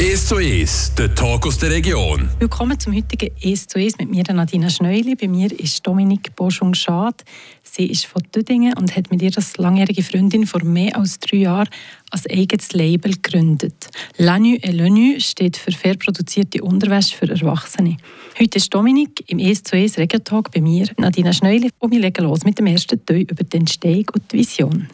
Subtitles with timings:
[0.00, 2.30] 1 zu 1, der Talk aus der Region.
[2.38, 5.14] Willkommen zum heutigen 1 zu 1 mit mir, Nadina Schneuli.
[5.14, 7.22] Bei mir ist Dominik Boschung-Schad.
[7.62, 11.68] Sie ist von Düdingen und hat mit ihrer langjährigen Freundin vor mehr als drei Jahren
[12.12, 13.90] ein eigenes Label gegründet.
[14.16, 17.98] «L'Anu et l'Onu» steht für fair produzierte Unterwäsche für Erwachsene.
[18.40, 22.24] Heute ist Dominik im 1 zu 1 Regiotalk bei mir, Nadina Schneuli, und wir legen
[22.24, 24.88] los mit dem ersten Teil über die Entstehung und die Vision.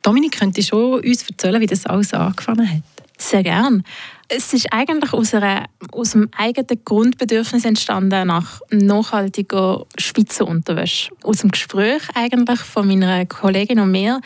[0.00, 2.93] Dominik, könntest du uns erzählen, wie das alles angefangen hat?
[3.16, 3.84] Sehr gern.
[4.28, 11.12] Es ist eigentlich aus, einer, aus einem eigenen Grundbedürfnis entstanden nach nachhaltiger Schweizer Unterwäsche.
[11.22, 14.20] Aus dem Gespräch eigentlich von meiner Kollegin und mir,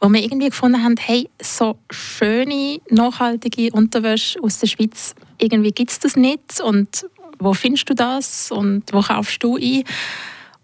[0.00, 5.90] wo wir irgendwie gefunden haben, hey, so schöne, nachhaltige Unterwäsche aus der Schweiz, irgendwie gibt
[5.92, 7.06] es das nicht und
[7.38, 9.84] wo findest du das und wo kaufst du ein?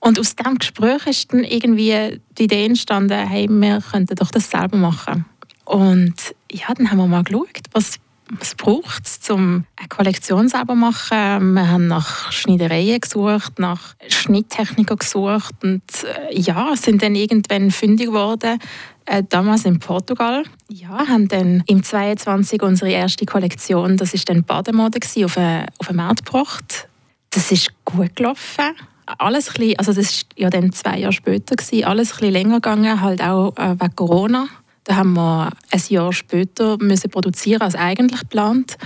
[0.00, 4.50] Und aus diesem Gespräch ist dann irgendwie die Idee entstanden, hey, wir könnten doch das
[4.50, 5.24] selber machen.
[5.68, 7.98] Und ja, dann haben wir mal geschaut, was,
[8.30, 11.52] was braucht es, um eine Kollektion selber zu machen.
[11.52, 18.06] Wir haben nach Schneidereien gesucht, nach Schnitttechniker gesucht und äh, ja, sind dann irgendwann fündig
[18.06, 18.58] geworden,
[19.04, 20.44] äh, damals in Portugal.
[20.70, 25.92] Ja, haben dann im 22 unsere erste Kollektion, das ist dann Bademode auf einen auf
[25.92, 26.88] Markt gebracht.
[27.28, 28.74] Das ist gut gelaufen
[29.16, 33.22] alles bisschen, also das war ja dann zwei Jahre später, alles ein länger gegangen, halt
[33.22, 34.48] auch äh, wegen Corona.
[34.88, 38.78] Da haben wir ein Jahr später müssen produzieren als eigentlich geplant.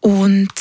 [0.00, 0.52] Und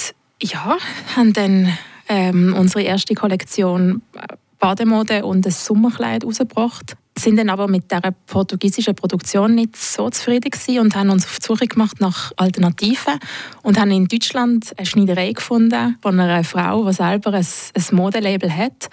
[0.41, 0.77] ja,
[1.17, 6.95] haben dann ähm, unsere erste Kollektion äh, Bademode und ein Sommerkleid rausgebracht.
[7.19, 11.39] Sind dann aber mit der portugiesischen Produktion nicht so zufrieden gewesen und haben uns auf
[11.39, 13.19] die Suche gemacht nach Alternativen
[13.63, 18.55] und haben in Deutschland eine Schneiderei gefunden von einer Frau, die selber ein, ein Modelabel
[18.55, 18.89] hat,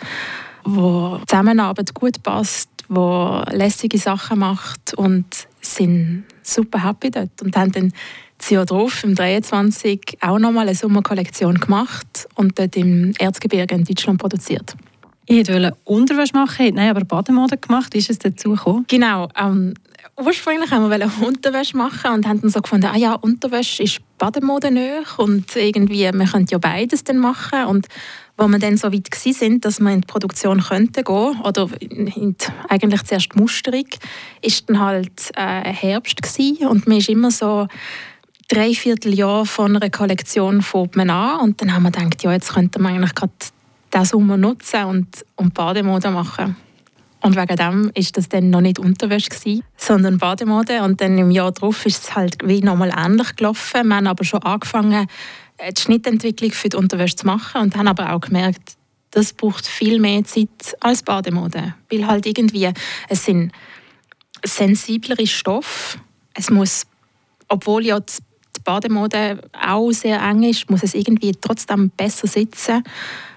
[0.65, 5.25] wo die Zusammenarbeit gut passt, wo lässige Sachen macht und
[5.63, 7.93] sind super happy dort und haben dann
[8.37, 13.85] das Jahr drauf, im 23, auch nochmal eine Sommerkollektion gemacht und dort im Erzgebirge in
[13.85, 14.75] Deutschland produziert.
[15.27, 17.95] Ich wollte Unterwäsche machen, nein, aber Bademode gemacht.
[17.95, 18.84] Wie ist es dazu gekommen?
[18.89, 19.29] Genau.
[19.39, 19.75] Ähm,
[20.19, 24.73] ursprünglich haben wir Unterwäsche machen und haben dann so gefunden, ah ja, Unterwäsche ist Bademode
[24.73, 27.87] nöch und irgendwie, wir könnten ja beides dann machen und
[28.41, 32.34] wo wir dann so weit sind, dass wir in die Produktion könnten gehen oder die,
[32.69, 33.84] eigentlich zuerst die Musterung,
[34.41, 37.69] ist dann halt äh, Herbst gewesen und man ist immer so
[38.49, 42.81] drei Vierteljahr von einer Kollektion fängt an und dann haben wir gedacht, ja, jetzt könnte
[42.81, 43.33] man eigentlich gerade
[43.93, 46.56] den Sommer nutzen und, und Bademode machen.
[47.23, 49.29] Und wegen dem war das dann noch nicht Unterwäsche,
[49.77, 50.83] sondern Bademode.
[50.83, 53.91] Und dann im Jahr darauf ist es halt wie nochmal ähnlich gelaufen.
[53.91, 55.06] Wir haben aber schon angefangen,
[55.69, 58.76] die Schnittentwicklung für die Unterwäsche zu machen und haben aber auch gemerkt,
[59.10, 61.75] das braucht viel mehr Zeit als Bademode.
[61.91, 62.71] Weil halt irgendwie,
[63.09, 63.53] es sind
[64.44, 65.99] sensiblere Stoffe.
[66.34, 66.87] Es muss,
[67.49, 72.84] obwohl ja die Bademode auch sehr eng ist, muss es irgendwie trotzdem besser sitzen.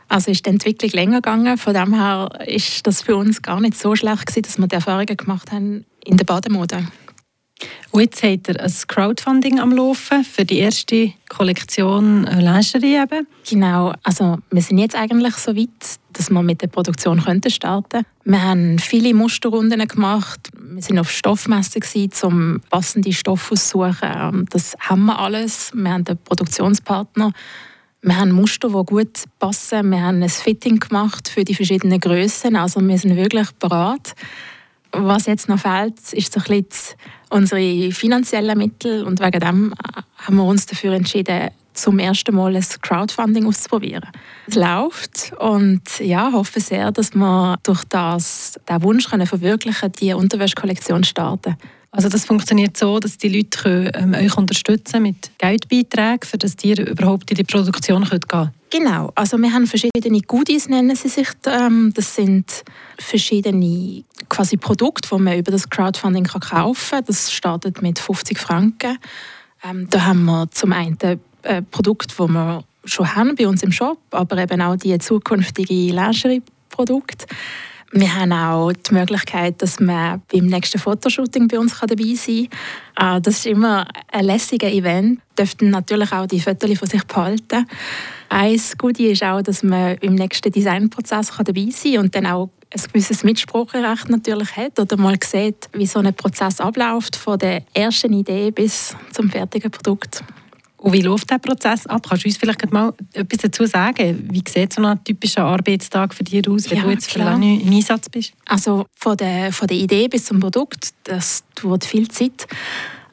[0.07, 1.57] Also ist die Entwicklung länger gegangen.
[1.57, 4.75] Von dem her ist das für uns gar nicht so schlecht gewesen, dass wir die
[4.75, 6.85] Erfahrungen gemacht haben in der Bademode.
[7.93, 13.27] Und jetzt habt ihr ein Crowdfunding am Laufen für die erste Kollektion äh, Lingerie eben.
[13.47, 15.69] Genau, also wir sind jetzt eigentlich so weit,
[16.11, 20.39] dass wir mit der Produktion könnten starten Wir haben viele Musterrunden gemacht.
[20.59, 21.83] Wir sind auf Stoffmessen
[22.23, 24.47] um passende Stoffe auszusuchen.
[24.49, 25.71] Das haben wir alles.
[25.75, 27.31] Wir haben einen Produktionspartner
[28.05, 29.89] wir haben Muster, die gut passen.
[29.89, 32.53] Wir haben ein Fitting gemacht für die verschiedenen Größen.
[32.57, 34.13] Also wir sind wirklich bereit.
[34.95, 36.95] Was jetzt noch fehlt, ist so ein bisschen
[37.29, 39.03] unsere finanziellen Mittel.
[39.03, 39.73] Und wegen dem
[40.17, 44.07] haben wir uns dafür entschieden, zum ersten Mal ein Crowdfunding auszuprobieren.
[44.45, 50.13] Es läuft und ja, hoffe sehr, dass wir durch das den Wunsch können verwirklichen die
[50.13, 51.57] Unterwäschkollektion starten.
[51.89, 56.55] Also das funktioniert so, dass die Leute können, ähm, euch unterstützen mit Geldbeiträgen, für dass
[56.63, 61.07] ihr überhaupt in die Produktion könnt gehen Genau, also wir haben verschiedene Goodies, nennen sie
[61.07, 61.27] sich.
[61.45, 62.63] Ähm, das sind
[62.97, 67.03] verschiedene quasi Produkte, die man über das Crowdfunding kaufen kann.
[67.05, 68.97] Das startet mit 50 Franken.
[69.63, 70.97] Ähm, da haben wir zum einen
[71.43, 75.89] äh, Produkte, die wir schon haben bei uns im Shop, aber eben auch die zukünftigen
[75.89, 77.27] Lingerie-Produkte.
[77.91, 82.49] Wir haben auch die Möglichkeit, dass man beim nächsten Fotoshooting bei uns dabei sein
[82.95, 83.17] kann.
[83.17, 85.19] Äh, das ist immer ein lässiger Event.
[85.37, 87.67] Dürften natürlich auch die Fotos von sich behalten.
[88.33, 92.49] Ein Goodie ist auch, dass man im nächsten Designprozess dabei sein kann und dann auch
[92.71, 97.63] ein gewisses Mitspracherecht natürlich hat oder mal sieht, wie so ein Prozess abläuft, von der
[97.75, 100.23] ersten Idee bis zum fertigen Produkt.
[100.77, 102.07] Und wie läuft der Prozess ab?
[102.09, 104.27] Kannst du uns vielleicht mal etwas dazu sagen?
[104.31, 107.27] Wie sieht so ein typischer Arbeitstag für dich aus, wenn ja, du jetzt klar.
[107.27, 108.33] für lange im Einsatz bist?
[108.47, 112.47] Also von der, von der Idee bis zum Produkt, das dauert viel Zeit.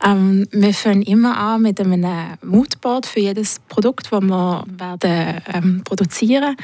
[0.02, 5.82] Ähm, wir fangen immer an mit einem Moodboard für jedes Produkt, das wir werden, ähm,
[5.84, 6.56] produzieren.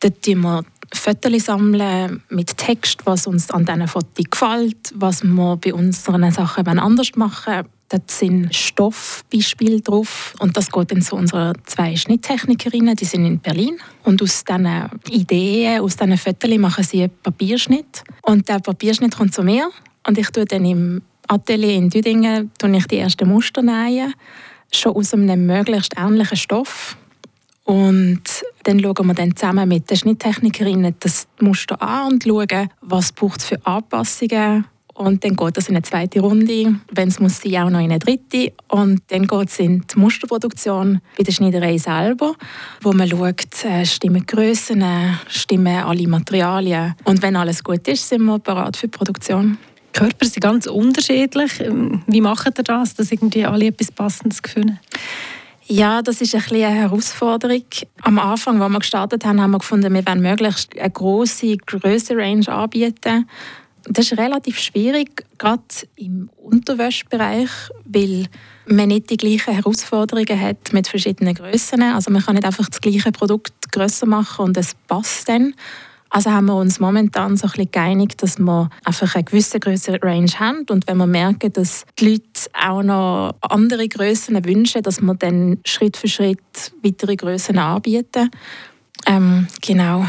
[0.00, 1.48] Dort sammeln wir Fotos
[2.30, 7.54] mit Text, was uns an diesen Fotos gefällt, was wir bei unseren Sachen anders machen
[7.54, 7.66] wollen.
[7.90, 10.34] Dort sind Stoffbeispiele drauf.
[10.38, 13.78] Und das geht dann zu unseren zwei Schnitttechnikerinnen, die sind in Berlin.
[14.04, 18.04] Und aus diesen Ideen, aus diesen Fotos machen sie einen Papierschnitt.
[18.22, 19.70] Und der Papierschnitt kommt zu mir.
[20.06, 24.14] Und ich tue dann im Atelier in Düdingen ich die ersten Muster nähen,
[24.72, 26.96] schon aus einem möglichst ähnlichen Stoff
[27.64, 28.22] und
[28.64, 33.44] dann schauen wir dann zusammen mit den Schnitttechnikerinnen das Muster an und schauen, was es
[33.44, 34.64] für Anpassungen
[35.00, 37.86] und dann geht das in eine zweite Runde, wenn es muss sein, auch noch in
[37.86, 38.52] eine dritte.
[38.68, 42.34] Und dann geht es in die Musterproduktion bei der Schneiderei selber,
[42.82, 44.84] wo man schaut, äh, stimmen Grössen,
[45.26, 46.94] stimmen alle Materialien.
[47.04, 49.56] Und wenn alles gut ist, sind wir bereit für die Produktion.
[49.92, 51.52] Körper sind ganz unterschiedlich.
[52.06, 54.78] Wie macht ihr das, dass irgendwie alle etwas Passendes finden?
[55.66, 57.64] Ja, das ist ein eine Herausforderung.
[58.02, 62.48] Am Anfang, als wir gestartet haben, haben wir gefunden, wir wollen möglichst eine große Größe-Range
[62.48, 63.28] anbieten.
[63.84, 65.62] Das ist relativ schwierig, gerade
[65.96, 67.50] im Unterwäschbereich,
[67.84, 68.26] weil
[68.66, 71.80] man nicht die gleichen Herausforderungen hat mit verschiedenen Größen.
[71.82, 75.54] Also man kann nicht einfach das gleiche Produkt größer machen und es passt dann.
[76.10, 80.02] Also haben wir uns momentan so ein bisschen geeinigt, dass wir einfach eine gewisse größere
[80.02, 85.00] Range haben und wenn wir merken, dass die Leute auch noch andere Größen wünschen, dass
[85.00, 88.30] wir dann Schritt für Schritt weitere Größen anbieten.
[89.06, 90.04] Ähm, genau.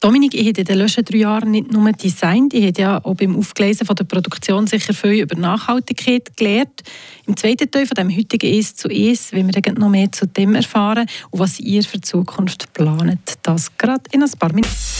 [0.00, 3.14] Dominik, ich habe in den letzten drei Jahren nicht nur designt, ich habe ja auch
[3.14, 6.82] beim Aufgleisen von der Produktion sicher viel über Nachhaltigkeit gelernt.
[7.26, 10.54] Im zweiten Teil von dem heutigen «Es zu Es» wollen wir noch mehr zu dem
[10.54, 13.18] erfahren und was ihr für die Zukunft planet.
[13.42, 14.95] Das gerade in ein paar Minuten.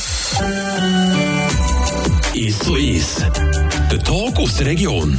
[2.34, 3.24] «Es zu Es»,
[3.90, 5.16] der Talk aus der Region.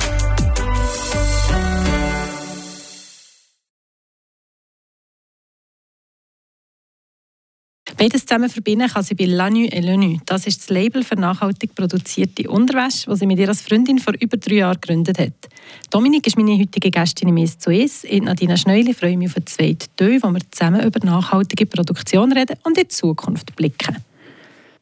[7.98, 10.20] Beides zusammen verbinden kann sie bei Lanu et Lenu.
[10.26, 14.14] Das ist das Label für nachhaltig produzierte Unterwäsche, das sie mit ihr als Freundin vor
[14.20, 15.50] über drei Jahren gegründet hat.
[15.90, 18.04] Dominik ist meine heutige Gästin im «Es zu Es».
[18.04, 22.34] Ich, Nadina Schneuli, freue mich auf den zweiten Teil, wo wir zusammen über nachhaltige Produktion
[22.34, 23.96] reden und in die Zukunft blicken.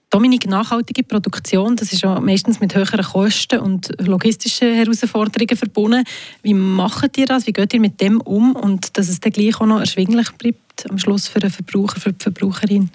[0.10, 6.04] Dominik, nachhaltige Produktion, das ist ja meistens mit höheren Kosten und logistischen Herausforderungen verbunden.
[6.42, 7.48] Wie macht ihr das?
[7.48, 8.56] Wie geht ihr mit dem um?
[8.56, 12.14] Und dass es dann gleich auch noch erschwinglich bleibt am Schluss für den Verbraucher, für
[12.14, 12.90] die Verbraucherin?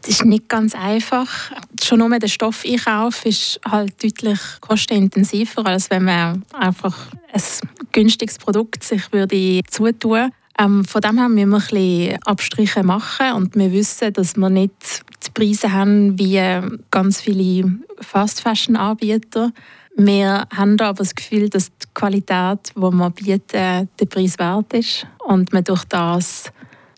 [0.00, 1.50] Das ist nicht ganz einfach.
[1.82, 6.96] Schon nur der Stoffeinkauf ist halt deutlich kostenintensiver, als wenn man einfach
[7.32, 7.42] ein
[7.92, 13.32] günstiges Produkt sich würde zutun ähm, von dem her müssen wir ein bisschen Abstriche machen
[13.34, 16.40] und wir wissen, dass wir nicht die Preise haben wie
[16.90, 19.52] ganz viele Fast-Fashion-Anbieter.
[19.96, 25.06] Wir haben aber das Gefühl, dass die Qualität, die wir bieten, der Preis wert ist
[25.26, 26.52] und man durch das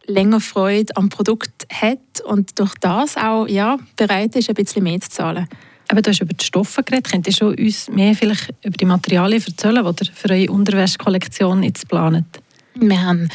[0.07, 5.01] länger Freude am Produkt hat und durch das auch ja, bereit ist, ein bisschen mehr
[5.01, 5.49] zu zahlen.
[5.89, 7.11] Aber du hast über die Stoffe geredet.
[7.11, 11.63] Könnt ihr schon uns mehr vielleicht über die Materialien erzählen, die ihr für eure Unterwäschkollektion
[11.63, 12.41] jetzt plant?
[12.75, 13.29] Wir haben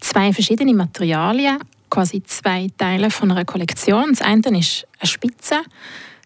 [0.00, 1.58] zwei verschiedene Materialien,
[1.90, 4.10] quasi zwei Teile von einer Kollektion.
[4.10, 5.56] Das eine ist eine Spitze,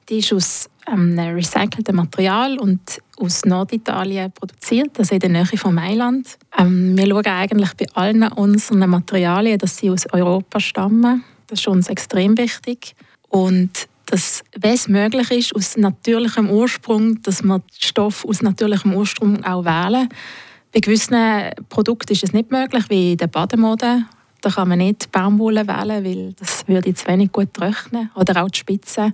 [0.09, 5.57] die ist aus ähm, einem recycelten Material und aus Norditalien produziert, also in der Nähe
[5.57, 6.39] von Mailand.
[6.57, 11.25] Ähm, wir schauen eigentlich bei allen unseren Materialien, dass sie aus Europa stammen.
[11.47, 12.95] Das ist uns extrem wichtig.
[13.29, 19.45] Und dass, wenn es möglich ist, aus natürlichem Ursprung, dass wir Stoff aus natürlichem Ursprung
[19.45, 20.09] auch wählen.
[20.73, 21.17] Bei gewissen
[21.69, 24.05] Produkten ist es nicht möglich, wie in der Bademode.
[24.41, 28.11] Da kann man nicht Baumwolle wählen, weil das würde zu wenig gut trocknen.
[28.15, 29.13] Oder auch die Spitze.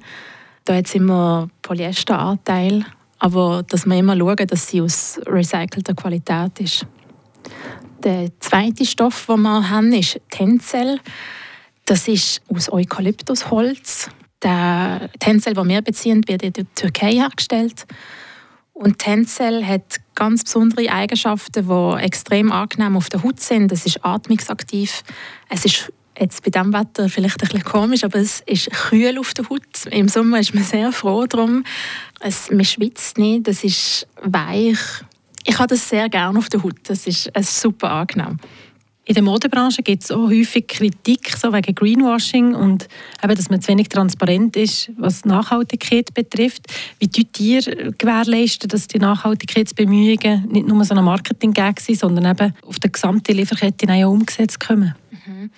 [0.65, 2.85] Da hat es immer Polyesteranteil.
[3.19, 6.87] Aber dass wir immer schauen, dass sie aus recycelter Qualität ist.
[8.03, 10.99] Der zweite Stoff, den wir haben, ist Tencel.
[11.85, 14.11] Das ist aus Eukalyptusholz.
[14.43, 17.87] Der Tencel, den wir beziehen, wird in der Türkei hergestellt.
[18.73, 23.71] Und Tencel hat ganz besondere Eigenschaften, die extrem angenehm auf der Haut sind.
[23.71, 25.03] Es ist atmungsaktiv.
[25.49, 29.35] Es ist jetzt bei diesem Wetter vielleicht ein bisschen komisch, aber es ist kühl auf
[29.35, 29.87] der Haut.
[29.91, 31.65] Im Sommer ist man sehr froh darum.
[32.21, 34.79] Es, man schwitzt nicht, es ist weich.
[35.45, 36.77] Ich habe das sehr gerne auf der Haut.
[36.85, 38.39] Das ist super angenehm.
[39.05, 42.87] In der Modebranche gibt es auch häufig Kritik so wegen Greenwashing und
[43.23, 46.67] eben, dass man zu wenig transparent ist, was Nachhaltigkeit betrifft.
[47.01, 47.63] Wie tut ihr
[47.99, 53.37] gewährleisten, dass die Nachhaltigkeitsbemühungen nicht nur so ein Marketing-Gag sind, sondern eben auf der gesamten
[53.37, 54.95] Lieferkette auch umgesetzt kommen?
[55.27, 55.51] Mhm.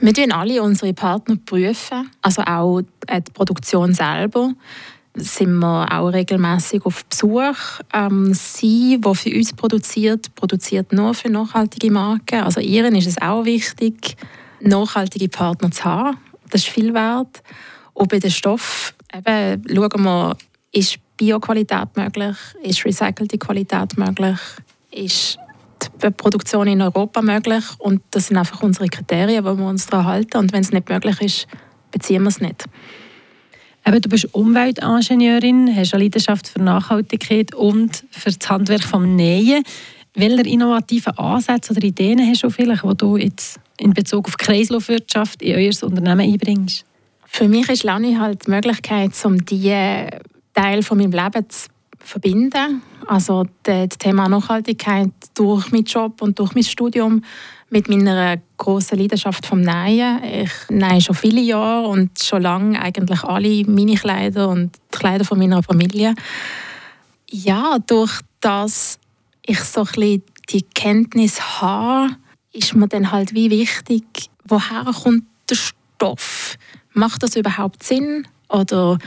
[0.00, 4.54] Wir prüfen alle unsere Partner, prüfen, also auch die Produktion selber.
[5.14, 7.80] Sind wir auch regelmäßig auf Besuch.
[7.92, 12.40] Ähm, sie, die für uns produziert, produziert nur für nachhaltige Marken.
[12.42, 14.16] Also ihren ist es auch wichtig,
[14.60, 16.18] nachhaltige Partner zu haben.
[16.50, 17.42] Das ist viel wert.
[17.94, 20.36] Und bei den Stoffen eben, schauen wir,
[20.72, 24.38] ist Bioqualität möglich, ist recycelte Qualität möglich,
[24.90, 25.38] ist
[26.02, 30.06] die Produktion in Europa möglich und das sind einfach unsere Kriterien, wo wir uns daran
[30.06, 31.46] halten und wenn es nicht möglich ist,
[31.90, 32.64] beziehen wir es nicht.
[33.84, 39.64] Eben, du bist Umweltingenieurin, hast eine Leidenschaft für Nachhaltigkeit und für das Handwerk vom Nähen.
[40.14, 45.42] Welche innovativen Ansätze oder Ideen hast du vielleicht, die du jetzt in Bezug auf Kreislaufwirtschaft
[45.42, 46.84] in euer Unternehmen einbringst?
[47.26, 50.06] Für mich ist Lani halt die Möglichkeit, um diese
[50.54, 52.82] Teil von meinem Leben zu verbinden.
[53.06, 57.22] Also das Thema Nachhaltigkeit durch meinen Job und durch mein Studium
[57.72, 60.22] mit meiner großen Leidenschaft vom Nähen.
[60.22, 65.24] Ich nähe schon viele Jahre und schon lange eigentlich alle meine Kleider und die Kleider
[65.24, 66.14] von meiner Familie.
[67.30, 68.98] Ja, durch das
[69.44, 72.14] ich so ein die Kenntnis habe,
[72.52, 74.04] ist mir dann halt wie wichtig,
[74.44, 76.56] woher kommt der Stoff?
[76.92, 78.28] Macht das überhaupt Sinn?
[78.50, 78.98] Oder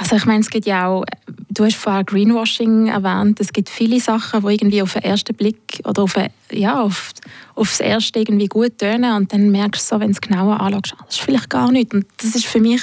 [0.00, 1.04] also ich meine, es gibt ja auch,
[1.50, 5.82] du hast vorher Greenwashing erwähnt, es gibt viele Sachen, die irgendwie auf den ersten Blick
[5.84, 6.14] oder auf,
[6.50, 7.12] ja, auf,
[7.54, 10.94] aufs erste irgendwie gut tönen und dann merkst du so, wenn du es genauer anschaust,
[10.96, 11.92] ah, das ist vielleicht gar nicht.
[11.92, 12.80] Und das ist für mich,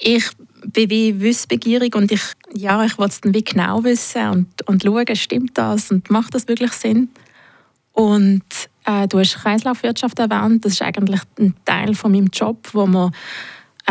[0.00, 0.28] ich
[0.72, 2.22] bin wie wissbegierig und ich,
[2.52, 6.34] ja, ich will es dann wie genau wissen und, und schauen, stimmt das und macht
[6.34, 7.10] das wirklich Sinn?
[7.92, 8.42] Und
[8.86, 13.12] äh, du hast Kreislaufwirtschaft erwähnt, das ist eigentlich ein Teil von meinem Job, wo man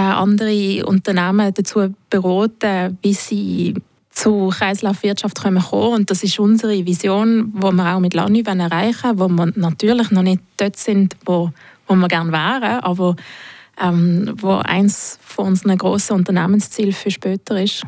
[0.02, 3.76] andere Unternehmen dazu beraten, wie sie
[4.10, 5.94] zu Kreislaufwirtschaft kommen können.
[5.94, 10.12] Und das ist unsere Vision, die wir auch mit Lani erreichen wollen, wo wir natürlich
[10.12, 11.52] noch nicht dort sind, wo,
[11.88, 13.16] wo wir gerne wären, aber
[13.82, 17.84] ähm, wo eins von unseren grossen Unternehmenszielen für später ist.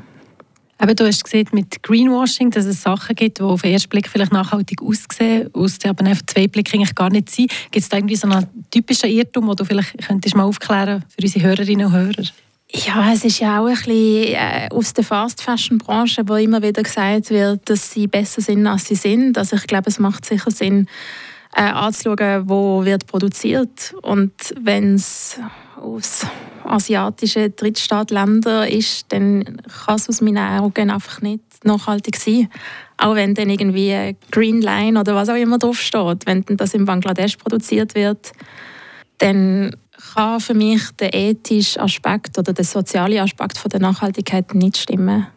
[0.81, 4.09] Eben, du hast gesehen mit Greenwashing, dass es Sachen gibt, die auf den ersten Blick
[4.09, 7.49] vielleicht nachhaltig aussehen, aus aber auf zwei Blick eigentlich gar nicht sind.
[7.71, 11.23] Gibt es da irgendwie so einen typischen Irrtum, den du vielleicht könntest mal aufklären für
[11.23, 12.23] unsere Hörerinnen und Hörer?
[12.69, 17.29] Ja, es ist ja auch ein bisschen äh, aus der Fast-Fashion-Branche, wo immer wieder gesagt
[17.29, 19.37] wird, dass sie besser sind, als sie sind.
[19.37, 20.87] Also ich glaube, es macht sicher Sinn,
[21.55, 25.39] äh, anzuschauen, wo wird produziert und wenn es
[25.81, 26.25] aus
[26.63, 32.49] asiatischen Drittstaatländern ist, dann kann es aus meinen Augen einfach nicht nachhaltig sein.
[32.97, 36.25] Auch wenn dann irgendwie Green Line oder was auch immer draufsteht.
[36.25, 38.31] Wenn das in Bangladesch produziert wird,
[39.19, 39.75] dann
[40.13, 45.27] kann für mich der ethische Aspekt oder der soziale Aspekt von der Nachhaltigkeit nicht stimmen.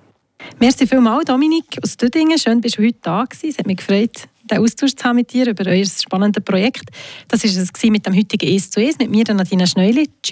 [0.58, 2.38] Merci vielmals, Dominik aus Dödingen.
[2.38, 3.44] Schön, dass du heute da warst.
[3.44, 6.90] Es hat mich gefreut, den Austausch zu haben mit dir über euer spannendes Projekt.
[7.28, 10.08] Das war es mit dem heutigen «Es zu Es» mit mir, Nadine Schneuli.
[10.22, 10.26] Tschüss.